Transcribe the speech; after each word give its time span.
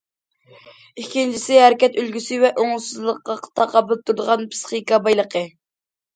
ئىككىنچىسى، 1.01 1.59
ھەرىكەت 1.63 1.99
ئۈلگىسى 2.05 2.39
ۋە 2.45 2.51
ئوڭۇشسىزلىققا 2.65 3.37
تاقابىل 3.61 4.01
تۇرىدىغان 4.09 4.51
پىسخىكا 4.57 5.03
بايلىقى. 5.07 5.45